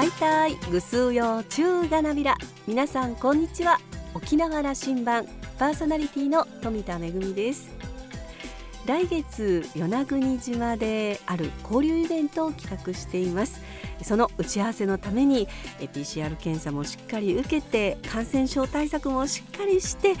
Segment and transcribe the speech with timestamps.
[0.00, 2.34] ハイタイグスーヨーチューガナビラ
[2.66, 3.78] 皆さんこんにちは。
[4.14, 5.26] 沖縄羅針盤。
[5.58, 7.68] パーソナリティの富田恵です。
[8.86, 13.60] 来月与那国島である交流イベントを企画しています。
[14.02, 15.46] その打ち合わせのために
[15.80, 20.14] PCR 検査もしっかり受けて感染症対策もしっかりして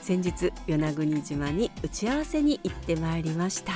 [0.00, 3.72] 先日与那国島に打ち合わせに行ってまいりました。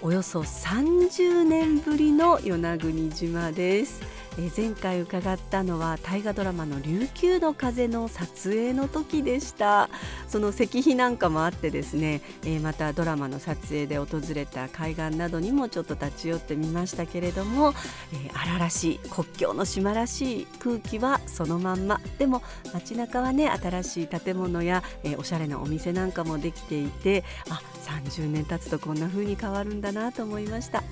[0.00, 4.15] およそ30年ぶりの与那国島です。
[4.38, 9.88] え前回伺ったのは大河ドラマの琉球の風の撮影の時でした
[10.28, 17.72] その石碑なんかもあってですね、えまたドラマの撮影で訪れた海岸などにもちょっと立ち寄ってみましたけれども、
[18.12, 22.42] え荒々しい国境の島らしい空気はそのまんまでも
[22.74, 30.82] 街中はね新しい建物や、えおしゃれなお店なんかもできていてあ30年経つとこんな風に変わるんだなと思いました。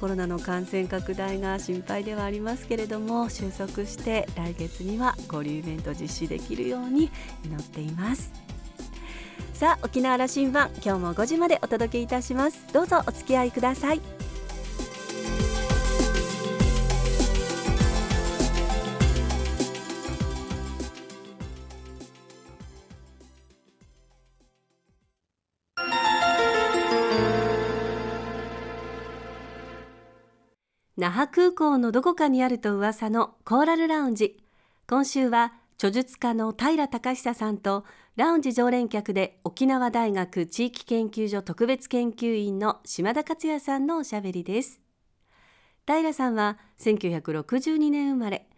[0.00, 7.10] コロナの感染拡大が心配ではありますけれども収束して来月には交流イベント実施できるように
[7.44, 8.32] 祈っています。
[9.52, 12.72] さあ沖縄羅針盤今日も5時までお届けいたします。
[12.72, 14.17] どうぞお付き合いください。
[30.98, 34.42] 那覇空港のどこかにあると噂のコーラルラウンジ。
[34.88, 37.84] 今週は著述家の平隆久さんと
[38.16, 44.80] ラウンジ常連客で沖縄大学地域研究所特別研究員の島田克也さんのおしゃべりです。
[45.86, 48.48] 平さんは1962年生まれ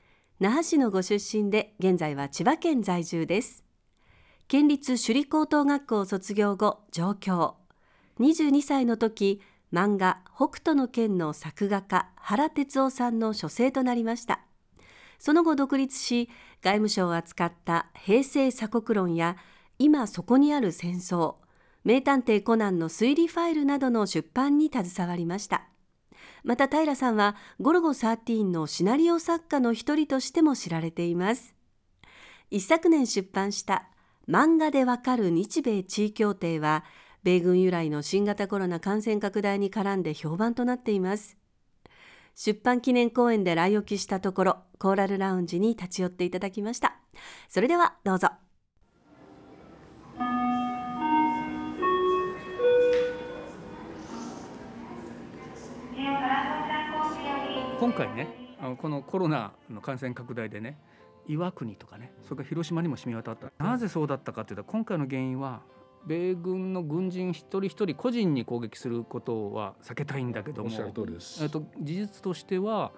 [0.41, 3.65] 那覇市のご出身で現在は千葉県在住です。
[4.49, 7.57] 県立首里高等学校卒業後上京。
[8.19, 14.41] 22歳の時漫画「北斗の拳」の作画家原哲夫さんの書生となりました。
[15.19, 16.31] その後独立し
[16.63, 19.37] 外務省を扱った「平成鎖国論」や
[19.79, 21.37] 「今そこにある戦争」
[21.85, 25.67] 名探偵コナンの推理ファイルなどの出版に携わりました。
[26.43, 31.55] また平さんはゴルゴ13のシナリオ作家の一人としても知られています。
[32.51, 33.89] 一昨年出版した
[34.29, 36.85] 漫画でわかる日米地位協定は
[37.23, 41.37] 米軍由来の新型コロナ感染拡大に絡んで評判となっています。
[42.35, 46.97] 出版記念公演で来沖したところコーラルラウンジに立ち寄っていただきました。
[47.51, 48.29] それではどうぞ。
[57.79, 58.29] 今回ね
[58.81, 60.79] このコロナの感染拡大でね
[61.27, 63.53] 岩国とかねそれから広島にも染み渡った。
[63.63, 65.61] なぜそうだったかというと今回の原因は
[66.07, 70.71] 米軍の軍人一人一人個人に攻撃することは避けたいんだけども
[71.49, 72.93] と、事実としては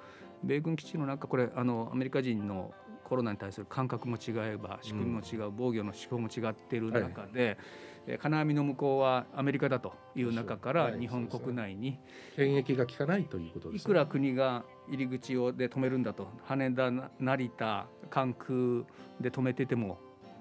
[0.45, 2.73] 米軍基地の中これあのアメリカ人の
[3.05, 7.59] コロナに対する感覚も違えば仕組みも違う、防御の手法も違っている中で、
[8.07, 11.99] はい、金網の向こうはアメリカだという中から日本国内に、
[12.37, 18.87] 検疫が効かないということです、ね、いくら国が入り口をで止めるんだと羽田成田関空
[19.21, 19.99] で止めてても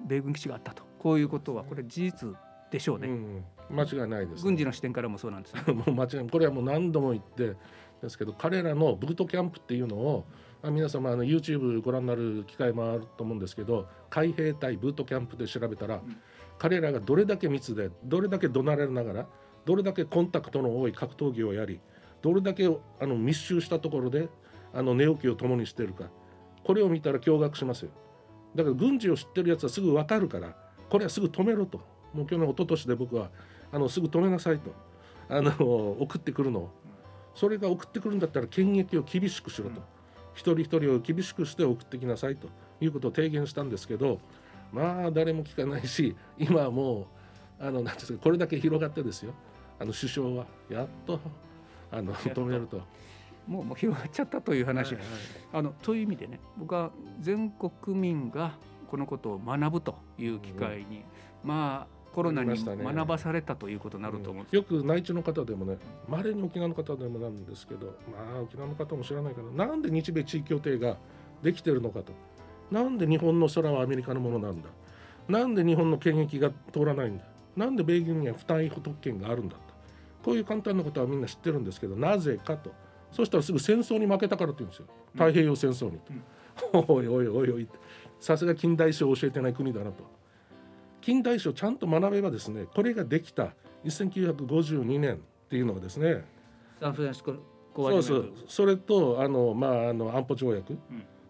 [0.07, 0.83] 米軍基地があったと。
[1.01, 2.35] こういうことはこれ事実
[2.71, 7.55] でしょうね、うん、間違いないです、ね、軍事の視点からもそうなんです、 もう間違いこれはもう何度も言って
[8.01, 10.25] ですけど彼らのブートキャンプっていうのを
[10.63, 16.17] 皆様あの YouTube ご覧になる機会もあると思うんですけど海兵隊ブートキャンプで調べたら、うん、
[16.57, 19.27] 彼らがどれだけ密でどれだけ怒鳴られながら
[19.65, 21.79] どれだけコンタクトの多い格闘技をやり
[22.21, 24.29] どれだけあの密集したところで
[24.73, 26.09] あの寝起きを共にしているか。
[26.63, 27.91] これを見たら驚愕しますよ。
[28.55, 30.55] だから軍事を知ってるやつはすぐ分かるから
[30.89, 31.79] これはすぐ止めろと
[32.13, 33.29] もう去年一昨年で僕は
[33.71, 34.73] あのすぐ止めなさいと。
[35.29, 36.69] あの送ってくるのを。
[37.35, 39.83] それが送ってくるんだったら検疫を厳しくしろと、うん、
[40.33, 42.49] 一人一人を厳しくして送ってきなさいと。
[42.81, 44.19] いうことを提言したんですけど
[44.71, 47.07] まあ誰も聞かないし今はも
[47.59, 49.33] うあのなんですかこれだけ広がってですよ。
[49.79, 51.19] あの首相はやっと
[51.91, 52.81] あの止めると。
[53.47, 55.09] もうもう広がっちゃったという話、はいはい、
[55.53, 58.55] あのという意味でね僕は全国民が
[58.87, 61.03] このことを学ぶという機会に、
[61.43, 65.77] うん、まあコロナに学ばされたということになると思う、ねうん、よく内地の方でもね
[66.07, 70.97] まれに沖縄の方でもなんですけどまあ沖縄の方も知らないけどなんで日米地位協定が
[71.41, 72.13] できてるのかと。
[72.69, 74.69] なんで日本の空はアメリカのものなんだ。
[75.27, 77.23] なんで日本の検疫が通らないんだ。
[77.55, 79.61] なんで米軍には不単位不特権があるんだと。
[80.23, 82.71] こういう簡単なことはみんな知ってるんですけどなぜかと。
[83.11, 84.85] そしたらすぐ戦争に負けたからって言うんですよ。
[85.13, 86.13] 太平洋戦争にと、
[86.73, 87.67] うん、 おいおいおいおい
[88.19, 90.03] さすが近代史を教えてない国だなと
[91.01, 93.53] 近代史をちゃんと学べばですねこれができた。
[93.85, 95.17] 1952年っ
[95.49, 96.23] ていうのがですね。
[96.79, 97.33] サンフランシスコ
[97.75, 98.33] そうそう。
[98.47, 100.77] それとあの、まあ、あの安保条約、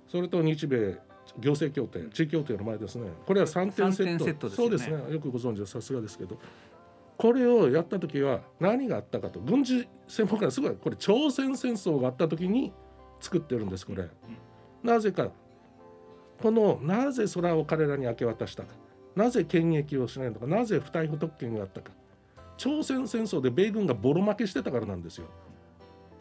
[0.08, 0.98] それと日米
[1.40, 3.10] 行政協定地位協定の前ですね。
[3.26, 4.26] これは3点セット。
[4.26, 5.14] セット、ね、そうですね。
[5.14, 6.38] よくご存知でさすがですけど。
[7.18, 9.40] これをやった時は何があったかと。
[9.40, 12.74] 軍事専門家はすごいこれ朝鮮戦争があった時に
[13.20, 14.10] 作ってるんですこれ。
[14.84, 15.30] なぜか
[16.42, 18.74] このなぜ空を彼らに明け渡したか
[19.16, 21.92] なぜ権益をしないのかなぜ不逮捕特権があったか。
[22.58, 25.26] 朝鮮戦争で米軍がボロ負けしてたからなんですよ。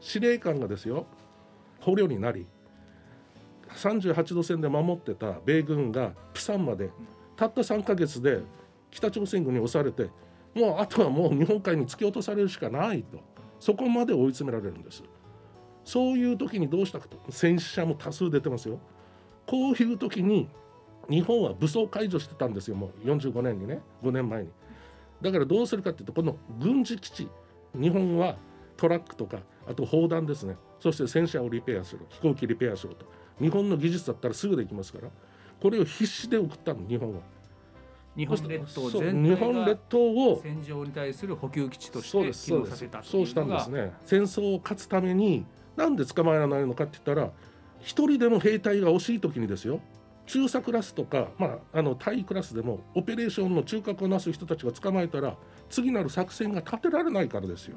[0.01, 1.07] 司令官がですよ
[1.81, 2.47] 捕虜になり
[3.75, 6.91] 38度線で守ってた米軍がプサンまで
[7.37, 8.41] たった3ヶ月で
[8.91, 10.11] 北朝鮮軍に押されて
[10.55, 13.21] もうあとはもう日本海に突き落とされるしかないと。
[13.61, 15.03] そこまで追い詰められるんです。
[15.85, 17.19] そういう時にどうしたかと。
[17.31, 18.81] 戦死者も多数出てますよ。
[19.47, 20.49] こういう時に
[21.11, 24.51] 日本は武装解除してたんですよもう45年にね5年前に。
[25.21, 27.29] だからどうするかっていうとこの軍事基地
[27.75, 28.37] 日本は
[28.77, 30.57] トラックとかあと砲弾ですね。
[30.79, 33.05] そして戦車をリペアする飛行機リペアすると。
[33.41, 35.09] 日本の技術だったらすぐできますから
[35.61, 37.21] これを必死で送ったの日本は。
[38.17, 43.93] 日本列島全日本体列島をが戦場に対する補給基地として機能させたとそうしたんですね。
[44.05, 45.47] 戦争を勝つために
[45.77, 47.31] なんで捕まえられないのかって言ったら
[47.81, 49.81] 一人でも兵隊が惜しい時にですよ
[50.31, 55.37] 中佐クラスとか、まあ、あの対クラスでもオペレーションの中核をなす人たちが捕まえたら
[55.69, 57.77] 次なる作戦が立てられないからですよ。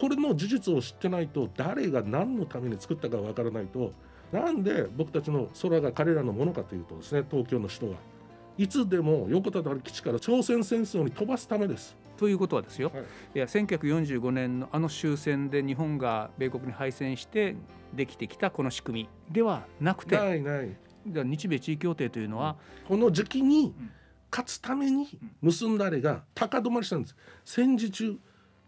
[0.00, 3.92] これの事実を知ってないと誰が何のために作ったかわからないと
[4.32, 7.96] なんで僕たちの空が彼らのものかというとですね東京の首都が
[8.58, 11.96] いつでも横田原基地から朝鮮戦争に飛ばすためです。
[12.16, 17.56] ということはですよ、はいい、や1945年のあの終戦で日本が米国に敗戦して
[17.92, 22.56] できてきたこの仕組みではなくてないないだから日米地位協定というのは、
[22.86, 23.90] この時期にん。
[24.30, 25.06] 勝つために
[25.40, 27.16] 結んだあれが高止まりしたんです。
[27.44, 28.18] 戦時中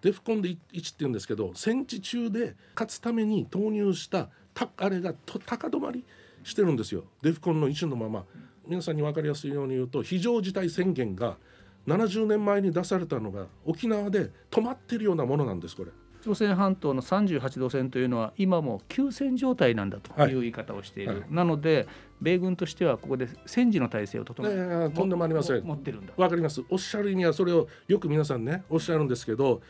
[0.00, 6.04] デフコンで1って言うんですけど戦時中で勝つために投入したたあれがと高止まり
[6.44, 7.04] してるんですよ。
[7.22, 8.24] デフコンの1のまま。
[8.66, 11.38] 皆さんに分かりやすいように言うと非常事態宣言が
[11.86, 15.90] 70年前に出されたのが沖縄で止まってるようなものなんですこれ。
[16.20, 20.32] 朝鮮半島の38度線というのは今も休戦状態なんだとはい。
[20.32, 21.22] いう言い方をしている、はい。
[21.30, 21.86] なので
[22.20, 25.64] 米軍としてはここで戦時の体制を整えねえとんでもありません。
[25.64, 26.12] 持ってるんだ。
[26.16, 26.62] わかります。
[26.68, 29.60] おっしゃる意味はそれをよく皆さんねおっしゃるんですけど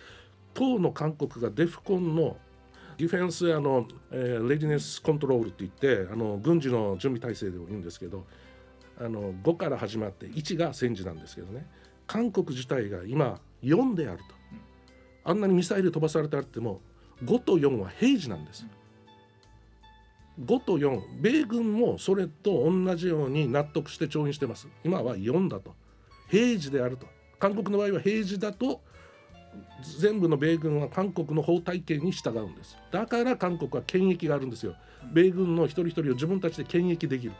[0.54, 2.36] 当の韓国がデフコンの
[2.96, 8.24] ディフェンスあの、えーレジネスコントロールって言ってあの軍事の準備体制でも言うんですけど
[9.00, 11.66] あの5から始まって1が戦時なんですけどね。
[12.08, 14.24] 韓国自体が今4であると
[15.28, 16.80] あんなにミサイル飛ばされてあっても
[17.22, 18.66] 5と4は平時なんです。
[20.40, 24.69] 5と4米軍もそれと同じように納得して調印してます。
[24.84, 25.75] 今は4だと。
[26.28, 27.06] 平時であると。
[27.38, 28.80] 韓国の場合は平時だと
[29.98, 32.78] 全部の米軍は韓国の法体系に従うんです。
[32.90, 34.76] だから韓国は権益があるんですよ。
[35.12, 37.32] 米軍の一人一人を自分たちで権益できる。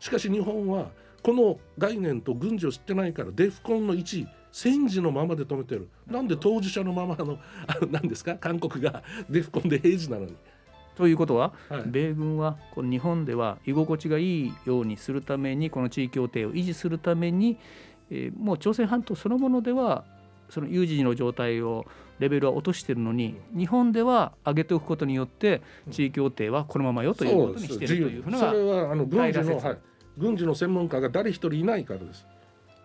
[0.00, 0.90] しかし日本は
[1.22, 5.88] この概念と軍事を知ってないからデフコンの1戦時のままで止めてる。
[6.06, 7.38] なんで当事者のままの
[7.90, 8.36] 何ですか？
[8.36, 10.36] 韓国がデフコンで平時なのに。
[10.94, 11.82] ということは、はい。
[11.86, 17.58] 米軍はこの日本では居心地がいいようにするためにこの地位協定を維持するために、
[18.10, 20.04] えーもう朝鮮半島そのものでは
[20.50, 21.86] その有事時の状態を
[22.18, 29.78] レベルは落としているのに日本では上げておくことによって地位協定はこのままよということにしているというふうなそれはあの軍事の、はい、
[30.18, 32.26] 軍事の専門家が誰一人いないからです。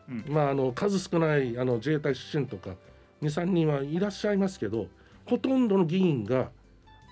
[0.10, 2.72] うんまああの数少ないあの自衛隊出身とか
[3.22, 4.88] 23人はいらっしゃいますけど
[5.26, 6.50] ほとんどの議員が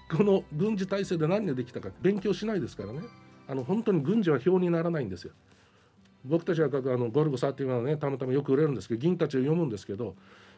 [0.10, 3.02] この軍事体制で何でできたか勉強しないですからね
[3.48, 5.34] あの本当に軍事は表にならないんですよ。
[6.24, 10.16] 僕たちが書くあのゴルゴ31はねたまたまよく売れるんですけど銀たちを読むんですけど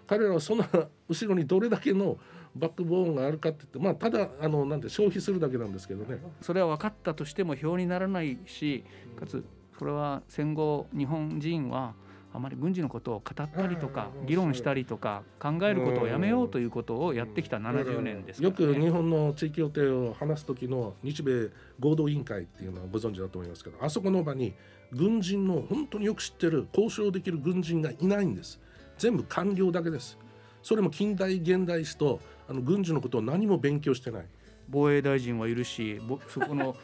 [0.07, 0.67] 彼らはそんな
[1.09, 2.17] 後ろにどれだけの
[2.55, 6.19] バックボーンがあるかって言ってまあただあのなんて消費するだけなんですけどね。
[6.41, 8.85] それは分かったとしても表にならないし
[9.19, 9.43] かつ
[9.77, 11.93] それは戦後日本人は
[12.33, 14.25] あまり軍事のことを語ったりとかうん。
[14.25, 24.53] 議論したりとか考えることをやめようということをやってきた70年ですね、よく日本の地域協定を話す時の日米合同委員会っていうのはご存知だと思いますけどあそこの場に
[24.91, 28.59] 軍人の本当によく知ってる交渉できる軍人がいないんです。
[28.97, 30.17] 全部官僚だけです。
[30.63, 34.25] それも近代現代史とあの軍事のことを何も勉強してない。
[34.69, 36.75] 防衛大臣はいるしぼそこの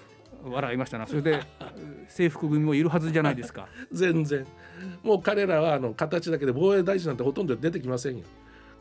[0.43, 1.07] 笑いましたな。
[1.07, 1.41] それで
[2.07, 3.67] 制服組もいるはずじゃないですか。
[3.91, 4.45] 全然。
[5.03, 8.23] もう彼らはあの形だけで防衛大臣なんてほとんど出てきませんよ。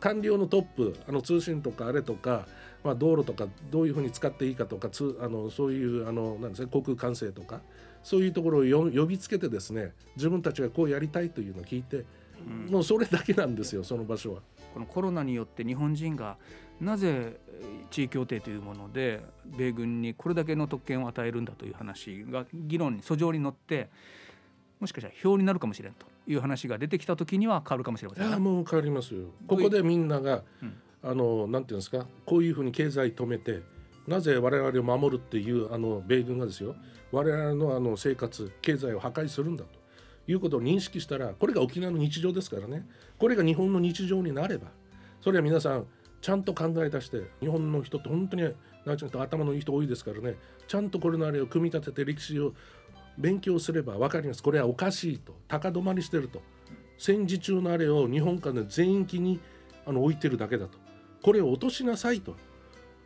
[0.00, 2.48] 官僚のトップあの通信とかあれとか、
[2.82, 7.62] まあ、道路とかどういうふうに使っていいかとかつあのそういうあのなんですね航空管制とか
[8.02, 12.04] そういうところをよ呼びつけてですね自分たちがこうやりたいというのを聞いて、
[12.68, 14.40] もうそれだけなんですよその場所は。
[14.74, 16.36] このコロナによって日本人が
[16.82, 17.38] なぜ
[17.90, 23.88] 地位協定というもので米軍にこれだけの特権を与えるんだという話が議論に訴状に乗って
[24.80, 29.26] もしかしたら票になるかもしれんという話が出てきた時には変わるかもしれませんいやもう変わりますよ。
[29.46, 30.74] ここでみんなが、うん。
[31.04, 33.62] あのなんていうんですかこういうふうに経済止めて
[34.06, 36.76] なぜ我々を守るっていうあの米軍がですよ
[37.10, 39.82] 我々のあの生活経済を破壊するんだと。
[40.28, 42.86] いうことを認識したらこれが沖縄の日常ですからね。
[43.18, 44.68] これが日本の日常になれば
[45.20, 45.86] それは皆さん
[46.22, 48.42] ちゃんと考え出して日本の人って本当に
[48.84, 50.36] なんていうか頭のいい人多いですからね。
[50.68, 52.54] ちゃんとこれのあれを組み立てて歴史を
[53.18, 54.42] 勉強すれば分かります。
[54.42, 55.34] これはおかしいと。
[55.48, 56.40] 高止まりしてると。
[56.96, 59.40] 戦時中のあれを日本間で全域に
[59.84, 60.78] あの置いてるだけだと。
[61.22, 62.36] これを落としなさいと。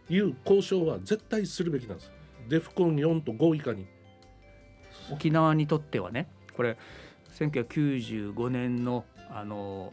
[0.08, 2.12] いう交渉は絶対するべきなんです。
[2.48, 3.86] デフコン4と5以下に。
[5.10, 6.78] 沖縄にとってはねこれ
[7.38, 9.92] 1995年のあの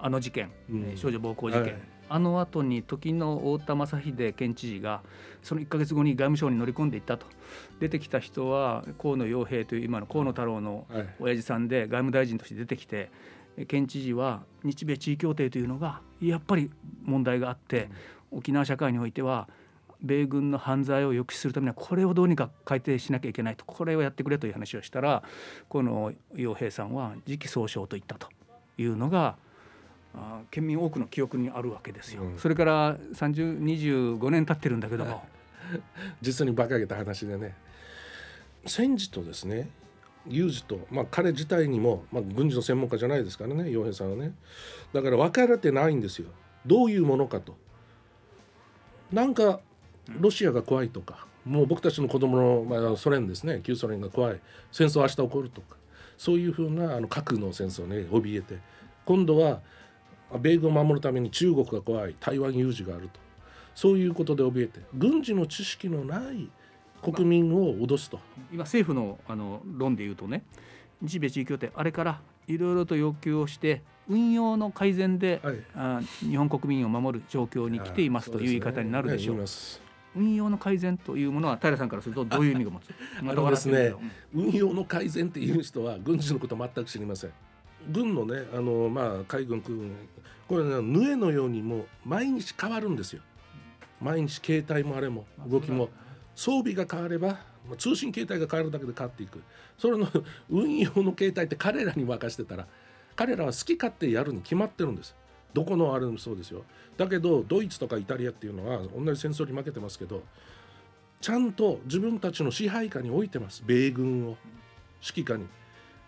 [0.00, 0.82] あの事件、うん。
[0.90, 5.00] えー少女暴行事件、はいあの後に時の太田正秀県知事が
[5.42, 7.26] その1か月後に外務省に乗り込んでいったと。
[7.78, 11.08] 出てきた人は河野洋平という今の河野太郎のはい。
[11.20, 13.10] 親父さんで外務大臣として出てきて
[13.56, 16.70] え県知事は日米地位協定というのがやっぱり
[17.04, 17.88] 問題があって、
[18.30, 19.48] 沖縄社会においては
[20.02, 25.22] 米軍の犯罪を抑止するためにはこれをどうにか改定しなきゃいけないとこれをやってくれという話をしたら
[25.68, 28.28] この洋平さんは時期総称と言ったと
[28.78, 29.36] いうのが
[30.50, 32.22] 県民多くの記憶にあるわけですよ。
[32.22, 32.38] うん。
[32.38, 35.24] それから3025年経ってるんだけども、
[36.20, 37.54] 実に馬鹿げた話でね。
[38.66, 39.70] 戦時とですね
[40.26, 44.34] 有事と、まあ、彼自体にも、まあ、軍事の専門家じゃないですからね洋平さんはね。
[44.92, 46.28] だから分かられてないんですよ。
[46.66, 47.56] どういうものかと。
[49.12, 49.60] なんか
[50.18, 53.60] ロシアが怖いとかもう僕たちの子供の、まあ、ソ連ですね。
[53.62, 54.40] 旧ソ連が怖い。
[54.72, 55.76] 戦争明日起こるとか。
[56.18, 58.58] そういうふうなあの核の戦争ね怯えて。
[59.06, 59.62] 今度は
[60.38, 63.20] 米軍を守るために中国が怖い台湾有事があると。
[63.74, 66.48] そういうことで怯えて軍事の知識のない
[67.02, 68.18] 国民を脅すと、
[68.52, 70.42] 今政府のあの論で言うとね
[71.00, 75.56] 日米地位協定あれからいろいろと要求をして運用の改善で、はい。
[75.74, 79.36] あ日本国民を守る状況に来ていますという言い方になるでしょう。
[79.36, 79.44] ね
[80.16, 82.90] 言い運用の改善というものは平さんからするとどういう意味が持つ？
[83.22, 83.94] あのですね
[84.34, 87.30] 運用の改善っていう人は軍事のこと全く知りません。
[87.92, 89.92] 軍のねあの、まあ、海軍空軍
[90.50, 93.22] これね縫えのようにもう毎日変わるんですよ。
[94.00, 95.90] 毎日携帯もあれも動きも。
[96.34, 97.28] 装備が変われば
[97.68, 99.40] まあ通信携帯が変わるだけで変わっていく。
[99.78, 100.08] それの
[100.50, 102.66] 運用の携帯って彼らに任せてたら
[103.14, 105.14] 彼らは好き勝手やるに決まってるんです。
[105.54, 106.64] どこのあれもそうですよ。
[106.96, 110.24] だけどドイツとかイタリアっていうのは同じ戦争に負けてますけど
[111.20, 113.62] ちゃんと自分たちの支配下に置いてます。
[113.64, 114.36] 米軍を
[115.00, 115.46] 指揮下に。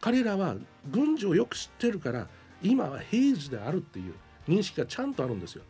[0.01, 0.57] 彼らは
[0.91, 2.27] 軍事をよく知ってるから
[2.61, 4.15] 今は平時であるっていう
[4.49, 5.63] 認識がちゃんとあるんですよ。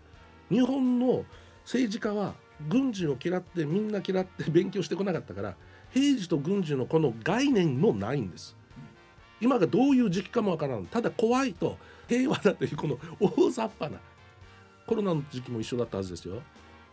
[0.50, 1.24] 日本の
[1.64, 2.34] 政治家は
[2.68, 5.54] 軍事を嫌ってみんな嫌って勉強してこなかったから
[5.90, 8.56] 平時と軍事のこの概念もないんです。
[9.40, 10.86] 今がどういう時期かもわからん。
[10.86, 11.76] ただ怖いと
[12.08, 13.98] 平和だというこの 大雑把な
[14.86, 16.42] コロナの時期も一緒だったはずですよ。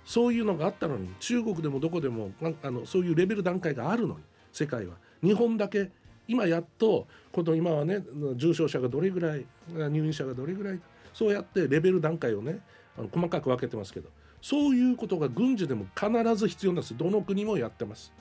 [0.06, 2.32] そういうのがあったのに中国でもどこでも
[2.64, 4.96] あのそういうレベル段階があるのに世界は。
[5.22, 5.92] 日本だけ
[6.28, 8.04] 今やっとこの今はね
[8.36, 10.80] 重症者がどれぐらい入院者がどれぐらい
[11.14, 12.60] そうやってレベル段階をね
[12.98, 14.10] あの細かく分けてますけど
[14.42, 16.98] そういうことが軍事でも必ず必要なんです。
[16.98, 18.14] どの国もやってます。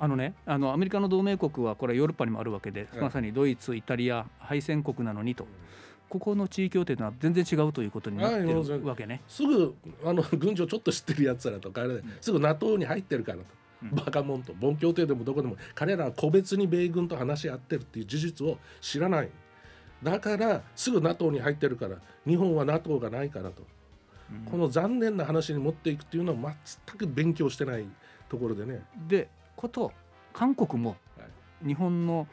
[0.00, 3.00] あのねあのアメリカの同盟国はこれヨーロッパにもあるわけで、はい。
[3.00, 5.46] まさにドイツイタリア敗戦国なのにと。
[6.08, 9.20] ここの地位協定とは全然違うということになってるわけね。
[9.28, 9.74] すぐ
[10.04, 13.44] あの軍事をちょっと知ってるやつらとかあれですぐ NATO に入ってるからと、
[13.82, 13.90] うん。
[13.90, 19.28] バカモンとボン協定でもどこでも彼らは個別に米軍と話し合ってるっていう事実を知らない
[20.02, 23.62] だからすぐ NATO に入ってるから日本は NATO がないからと、
[24.30, 24.50] うん。
[24.50, 26.54] この残念な話に持っていくっていうのは
[26.86, 27.86] 全く勉強してない
[28.28, 28.82] ところでね。
[29.08, 29.92] でこと
[30.32, 31.24] 韓国もは
[31.66, 32.26] 日本の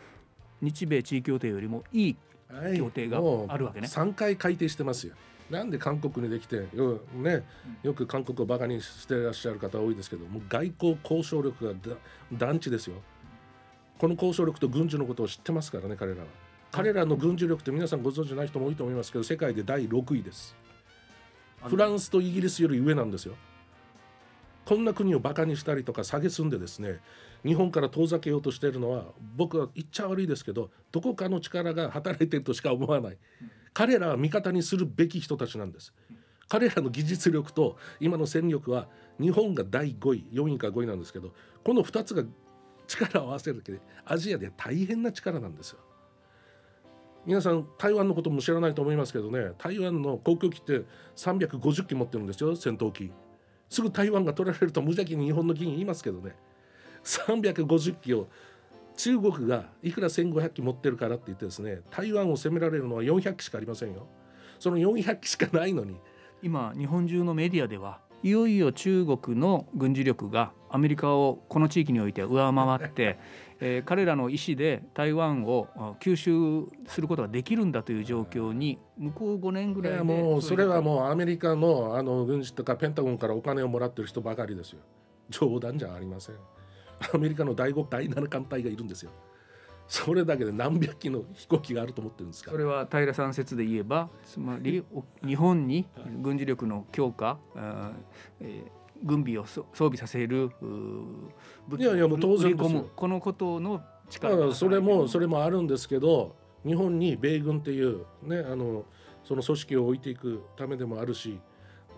[0.62, 2.16] 日米地位協定よりもいい
[2.50, 3.18] はい協定が
[3.48, 3.88] あるわけね。
[3.88, 5.16] 3回改定してますよ。
[5.50, 7.44] なんで韓国にできてよ,、ね、
[7.84, 11.96] よく韓国をバカにしてらっしゃる方多いですけどもう外交交渉力がだ
[12.34, 12.96] 団地ですよ。
[13.98, 16.26] この交渉力と軍事のことを知ってますからね彼らは
[16.76, 20.58] 彼らの軍事力って皆さんご存知ない人も多いと思いますけど世界で第6位です。
[21.64, 23.36] フランスとイギリスより上なんですよ。
[24.66, 27.00] こんな国をバカにしたりとか蔑んでですね
[27.46, 29.06] 日本から遠ざけようとしているのは
[29.38, 33.18] 僕は言っちゃ悪いですけどどこかの力が働いているとしか思わない。
[33.74, 35.94] 彼らは味方にするべき人たちなんです。
[36.50, 41.32] 彼らの技術力と今の戦力は日本が第5位4位か5位なんですけど
[41.64, 42.26] この2つが
[42.86, 45.80] 力を合わせるだけでアジアで大変な力なんですよ
[47.26, 50.84] 皆さん台湾のことも知らないと思いますけどね台湾の航空機って
[51.16, 53.12] 350機持ってるんですよ戦闘機。
[53.68, 56.36] すぐ台湾が取られると無邪気に日本の議員言いますけどね。
[57.04, 58.28] 350機を
[58.96, 64.08] 中国がいくら1500機持ってるからって言ってですね台湾を攻められるのは400機しかありませんよ。
[64.60, 65.98] その400機しかないのに。
[66.44, 73.20] 今日本中のメディアではいよいよ中国の軍事力がアメリカをこの地域において上回って
[73.62, 75.70] えー、彼らの意思で台湾を
[76.02, 84.80] 吸収することができるんだという状況に向こう5年ぐらいもうそれはもうアメリカのあの軍事とかペンタゴンからお金をもらってる人ばかりですよ。
[85.30, 86.36] 冗談じゃありません。
[87.14, 89.12] アメリカの第5第7艦隊がいるんですよ
[89.88, 92.52] それだけで何百機の飛行機があると思ってるんですか？
[92.52, 94.84] それは平さん説で言えばつまり
[95.26, 95.86] 日本に
[96.22, 97.38] 軍事力の強化、
[98.40, 100.50] えー軍備を装備させる
[101.78, 106.34] いやいやもう当然このことの力それもそれもあるんですけど
[106.66, 108.86] 日本に米軍っていうねあの
[109.26, 111.38] その組織を置いていくためでもあるし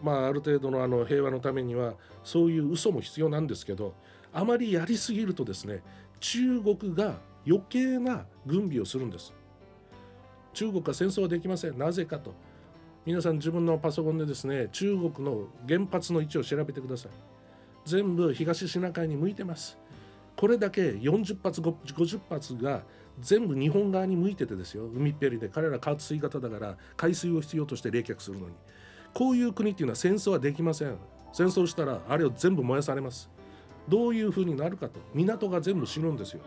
[0.02, 3.94] まあある程度のあの平和のためにはそういう嘘も必要なんですけど
[4.34, 5.84] あまりやりすぎるとですね
[6.20, 9.34] 中国が余計な軍備をするんです。
[10.54, 11.78] 中国は戦争はできません。
[11.78, 12.34] なぜかと。
[13.06, 17.12] 皆さん自分のパソコンでですね中国の原発の位置を調べてください。
[17.86, 19.78] 全部東シナ海に向いてます。
[20.36, 22.84] これだけ40発50発が
[23.20, 24.86] 全部日本側に向いててですよ。
[24.86, 25.48] 海っぺりで。
[25.48, 28.56] 彼ら加水型だから海水を必要として冷却するのに。
[29.14, 30.98] こういう国っていうのは戦争はできません。
[31.32, 33.30] 戦争したらあれを全部燃やされます。
[33.88, 35.00] どういうふうになるかと。
[35.14, 36.42] 港が全部死ぬんですよ。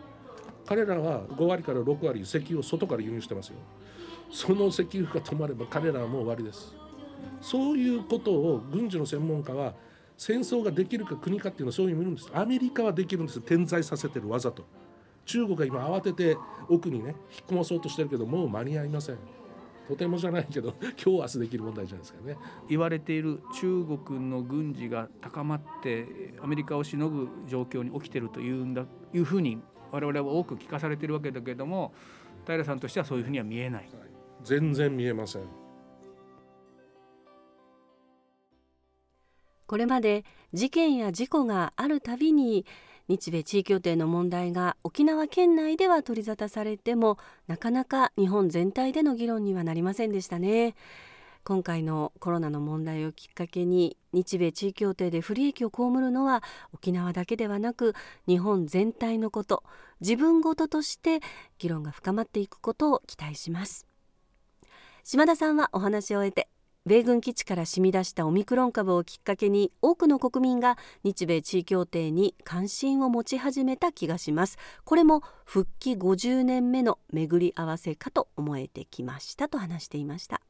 [0.71, 3.55] 彼らは5割から6割石油を外から輸入してますよ。
[4.31, 6.73] その石油が止まれば彼らはもう終わりです。
[7.41, 9.73] そういうことを軍事の専門家は
[10.17, 12.29] 戦争ができるか国かっていうのはそういう意味なんです。
[12.33, 13.41] アメリカはできるんです。
[13.41, 14.63] 点在させてるわざと。
[15.25, 16.37] 中国が今慌てて
[16.69, 19.17] 奥にね引っ込まそうとしてるけどもう間に合いません。
[19.89, 22.37] とてもじゃないけど 今日明日できる問題じゃないですかね。
[22.69, 31.93] 言われている中国の軍事が高まってアメリカをしのぐ状況に起きてるというんだいうふうに我々は多く聞かされてるわけだけども
[32.45, 33.91] 平さんとしてはそういうふうには見えない、はい。
[34.43, 35.43] 全然見えません。
[39.67, 42.65] これまで事件や事故があるたびに
[43.07, 50.75] 日米地位協定の問題が沖縄県内では取り沙汰されてもなかなか日本全体での議論にはなりませんでしたね
[51.43, 57.93] 今回のコロナの問題をきっかけに日米地位協定で不利益を被るのは沖縄だけではなく
[58.27, 59.63] 日本全体のこと
[59.99, 61.19] 自分ごととして
[61.57, 63.87] 議論が深まっていくことを期待します。
[65.03, 66.47] 島田さんはお話を終えて
[66.85, 74.57] 米軍基地から染み出したオミクロン株をきっかけに多くの国民が日米地位協定に関心を持ち始めた気がします。
[74.83, 80.41] これも復帰50年目の巡り合わせかと思えてきましたと話していました。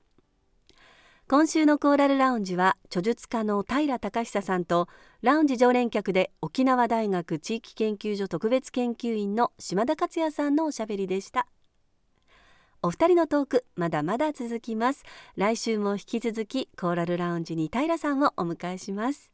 [1.31, 4.89] 今週のコーラルラウンジは著述家の平隆久さんと
[5.21, 11.47] ラウンジ常連客で沖縄大学地域研究所特別研究員の島田克也さんのおしゃべりでした。
[12.81, 15.05] お二人のトークまだまだ続きます。
[15.37, 19.31] 来週も引き続きコーラルラウンジに平さんをお迎えします。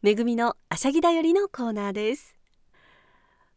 [0.00, 2.43] めぐみのあしゃぎだよりのコーナーです。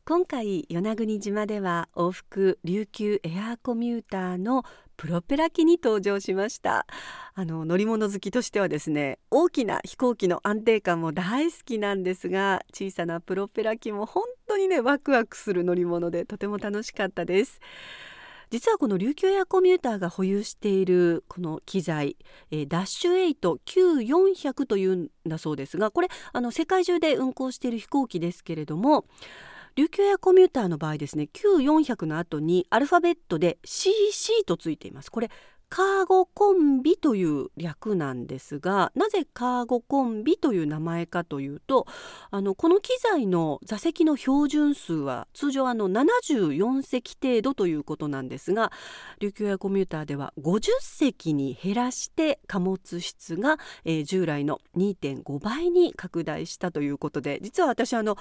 [0.07, 4.63] 今回与那国島では往復琉球エアーコミューターの
[4.95, 6.85] プロペラ機に登場しました。
[7.33, 17.59] あの乗り物好きとしてはですね大きな飛行機の安定感も大好きなんですが小さなプロペラ機も本当にねワクワクする乗り物でとても楽しかったです。
[18.49, 22.15] 実はこの琉球エアコミューターが保有しているこの機材、
[22.49, 29.03] えー、ダッシュ8 Q400 というんだそうですがこれあの世界中で運航している飛行機ですけれども
[29.77, 35.11] 琉球エコミューターの場合ですね Q400 の後にアルファベットで CC とついています。
[35.11, 35.29] これ
[35.69, 41.85] カーゴコンビという略なんですがなぜカーゴコンビという名前かというと
[42.31, 48.71] あのこの機材の座席の標準数は通常あの74席程度ということなんですが
[49.19, 58.17] 琉球エアコミューターでは50席に減らして貨物室が、えー、従来の2.5倍に拡大したということで実は私あの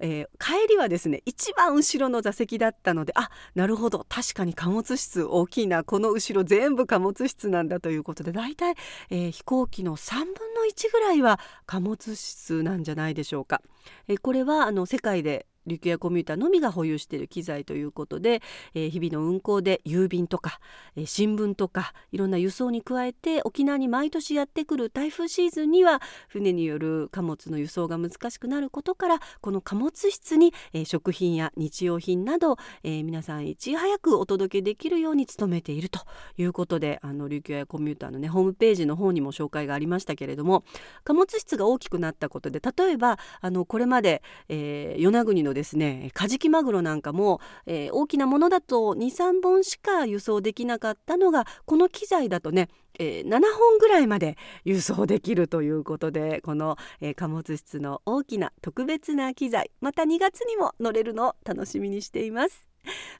[0.00, 8.74] えー、帰りはですね一番後ろの座席だったのであなるほど確かに貨物室大きいなこの後ろ全部貨物室なんだということで大体、
[9.10, 10.32] えー、飛行機の3分の
[10.70, 13.62] 1ぐらいは貨物室なんじゃないでしょうか。
[14.08, 18.42] えー、これはあの世界で琉球やコミューターのみが保有している機材ということで、
[18.74, 20.60] えー、日々の運行で郵便とか、
[20.96, 36.00] えー、新聞とかいろんな輸送に加えて沖縄に毎年やってくる台風シーズンには船による貨物の輸送が難しくなることからこの貨物室に、えー、食品や日用品など、え皆さんいち早くお届けできるように努めていると
[36.36, 40.64] いうことであの琉球やコミューターのねホームページの方にも紹介がありましたけれども
[41.04, 62.68] 貨物室が大きくなったことで例えばあのこれまで、え与那国のですねカジキマグロなんかも、えー、大きなものだと23本しか輸送できなかったのがこの機材だとねえー、7本ぐらいまで輸送できるということでこの、えー、貨物室の大きな特別な機材また2月にも乗れるのを楽しみにしています。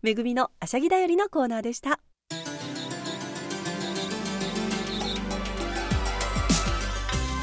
[0.03, 1.99] めぐみのあしゃぎだよりのコーナーでした。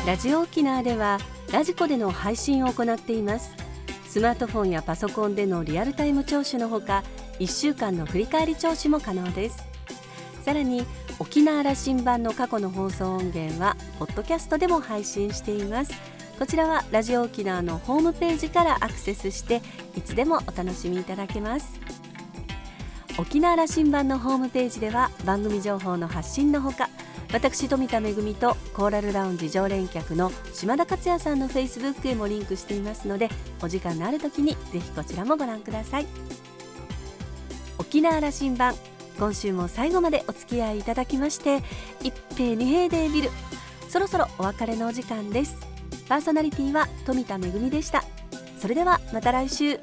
[0.06, 1.20] ラジオ沖縄では
[1.52, 3.71] ラジコでの配信を行っています。
[4.12, 7.02] スマートフォンやパソコンでのリアルタイム聴取のほか
[7.40, 9.66] 1週間の振り返り聴取も可能です。
[10.44, 10.84] さらに
[11.18, 15.94] 沖縄羅針盤の過去の放送音源はポッドキャストでも配信しています。
[16.38, 19.62] こちらはラジオ沖縄のホームページからアクセスして
[19.96, 21.80] いつでもお楽しみいただけます。
[23.18, 26.90] 沖縄羅針盤のホームページでは番組情報の発信のほか
[27.34, 33.30] 私富田恵とコーラルラウンジ常連客の島田克也さんのフェイスブックへもリンクしていますので
[33.62, 36.08] お時間のある時にぜひこちらもご覧ください。
[37.78, 38.76] 沖縄羅針盤
[39.18, 41.64] 今週も最後までお付き合いいただきまして
[42.02, 43.30] 一平二平デービル
[43.90, 45.56] そろそろお別れのお時間です。
[46.10, 48.04] パーソナリティは富田恵でした。
[48.60, 49.80] それではまた来週。